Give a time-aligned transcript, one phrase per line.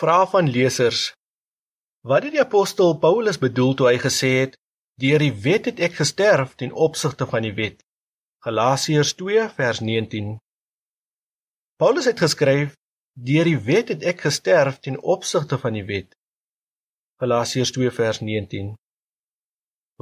[0.00, 1.00] Vrae van lesers.
[2.08, 4.54] Wat het die apostel Paulus bedoel toe hy gesê het:
[5.02, 7.82] "Deur die wet het ek gesterf ten opsigte van die wet"?
[8.46, 10.38] Galasiërs 2 vers 19.
[11.76, 12.72] Paulus het geskryf:
[13.12, 16.16] "Deur die wet het ek gesterf ten opsigte van die wet."
[17.20, 18.72] Galasiërs 2 vers 19.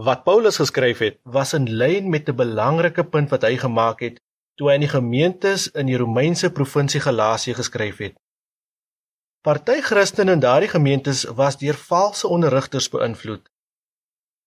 [0.06, 4.22] Wat Paulus geskryf het, was in lyn met 'n belangrike punt wat hy gemaak het
[4.54, 8.14] toe hy aan die gemeentes in die Romeinse provinsie Galasië geskryf het.
[9.40, 13.44] Party Christene in daardie gemeentes was deur valse onderrigters beïnvloed.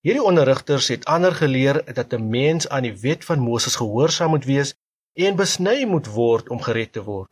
[0.03, 4.45] Hierdie onderrigters het ander geleer dat 'n mens aan die wet van Moses gehoorsaam moet
[4.45, 4.73] wees
[5.13, 7.31] en besny moet word om gered te word.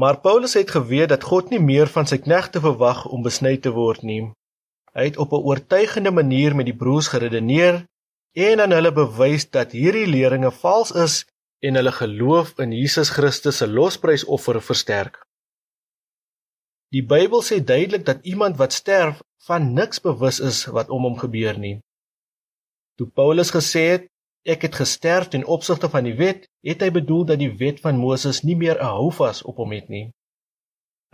[0.00, 3.70] Maar Paulus het geweet dat God nie meer van sy knegte verwag om besny te
[3.70, 4.32] word nie.
[4.94, 7.86] Hy het op 'n oortuigende manier met die broers geredeneer
[8.32, 11.24] en aan hulle bewys dat hierdie leringe vals is
[11.60, 15.23] en hulle geloof in Jesus Christus se losprysoffer versterk.
[16.94, 21.16] Die Bybel sê duidelik dat iemand wat sterf van niks bewus is wat om hom
[21.18, 21.78] gebeur nie.
[22.94, 24.10] Toe Paulus gesê het
[24.54, 27.98] ek het gesterf ten opsigte van die wet, het hy bedoel dat die wet van
[27.98, 30.12] Moses nie meer 'n houvas op hom het nie.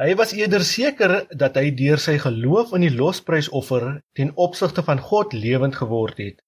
[0.00, 5.00] Hy was eerder seker dat hy deur sy geloof in die losprysoffer ten opsigte van
[5.00, 6.42] God lewend geword het.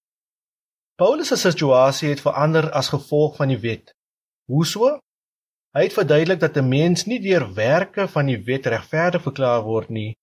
[0.96, 3.94] Paulus se situasie het verander as gevolg van die wet.
[4.50, 4.98] Hoe so?
[5.72, 9.88] Hy het verduidelik dat 'n mens nie deur werke van die wet regverdig verklaar word
[9.88, 10.16] nie,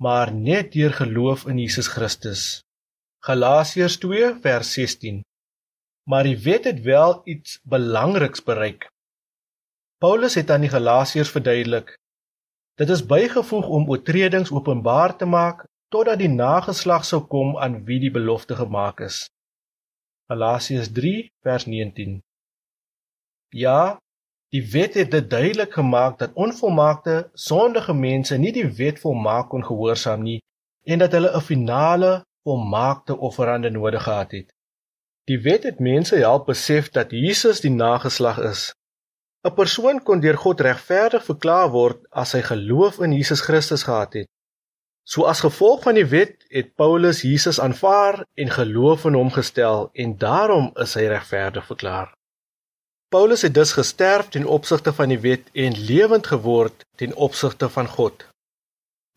[0.00, 2.62] maar net deur geloof in Jesus Christus.
[3.24, 5.20] Galasiërs 2 vers 16.
[6.08, 8.88] Maar die wet het wel iets belangriks bereik.
[9.98, 11.98] Paulus het aan die Galasiërs verduidelik:
[12.74, 18.00] Dit is bygevoeg om oortredings openbaar te maak totdat die nageslag sou kom aan wie
[18.00, 19.28] die belofte gemaak is.
[20.32, 22.20] Galasiërs 3 vers 19.
[23.48, 23.98] Ja,
[24.54, 29.64] Die wet het dit duidelik gemaak dat onvolmaakte, sondige mense nie die wet volmaak kon
[29.66, 30.38] gehoorsaam nie
[30.86, 32.12] en dat hulle 'n finale,
[32.46, 34.54] volmaakte offerande nodig gehad het.
[35.24, 38.74] Die wet het mense help besef dat Jesus die nageslag is.
[39.42, 44.12] 'n Persoon kon deur God regverdig verklaar word as hy geloof in Jesus Christus gehad
[44.12, 44.28] het.
[45.02, 49.90] So as gevolg van die wet het Paulus Jesus aanvaar en geloof in hom gestel
[49.92, 52.14] en daarom is hy regverdig verklaar.
[53.14, 57.86] Paulus het dus gesterf ten opsigte van die wet en lewend geword ten opsigte van
[57.86, 58.24] God.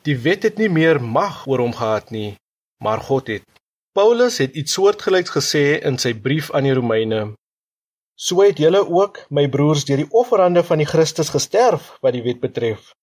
[0.06, 2.36] Die wet het nie meer mag oor hom gehad nie,
[2.84, 3.48] maar God het.
[3.98, 7.24] Paulus het iets soortgelyks gesê in sy brief aan die Romeine.
[8.14, 12.26] So het julle ook, my broers, deur die offerande van die Christus gesterf wat die
[12.30, 12.94] wet betref.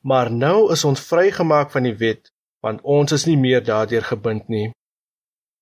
[0.00, 2.32] Maar nou is ons vrygemaak van die wet,
[2.64, 4.70] want ons is nie meer daardeur gebind nie.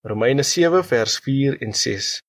[0.07, 2.21] Romeine 7 vers 4 en 6.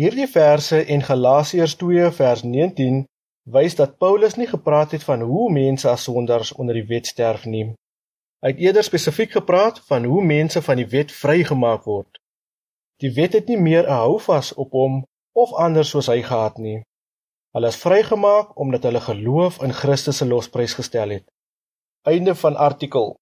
[0.00, 3.02] Hierdie verse en Galasiërs 2 vers 19
[3.52, 7.44] wys dat Paulus nie gepraat het van hoe mense as sondaars onder die wet sterf
[7.44, 7.66] nie.
[8.40, 12.16] Hy het eerder spesifiek gepraat van hoe mense van die wet vrygemaak word.
[13.04, 15.04] Die wet het nie meer 'n houvas op hom
[15.36, 16.80] of anders soos hy gehad nie.
[17.52, 21.26] Hulle is vrygemaak omdat hulle geloof in Christus se losprys gestel het.
[22.08, 23.18] Einde van artikel